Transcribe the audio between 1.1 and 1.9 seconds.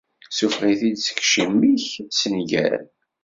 yiciwi-k,